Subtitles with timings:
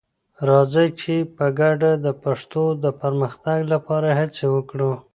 [0.49, 4.91] راځئ چې په ګډه د پښتو د پرمختګ لپاره هڅې وکړو.